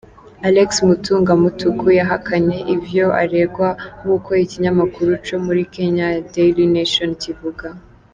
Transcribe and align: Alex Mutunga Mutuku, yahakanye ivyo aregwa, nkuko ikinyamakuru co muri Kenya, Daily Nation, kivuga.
Alex 0.47 0.69
Mutunga 0.87 1.31
Mutuku, 1.41 1.85
yahakanye 1.99 2.57
ivyo 2.75 3.05
aregwa, 3.21 3.69
nkuko 3.99 4.29
ikinyamakuru 4.43 5.11
co 5.25 5.35
muri 5.45 5.61
Kenya, 5.75 6.07
Daily 6.33 6.65
Nation, 6.75 7.11
kivuga. 7.23 7.67